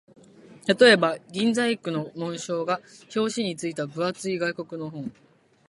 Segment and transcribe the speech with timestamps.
[0.65, 2.81] 例えば、銀細工の紋章が
[3.15, 5.13] 表紙に付いた分厚い外国の本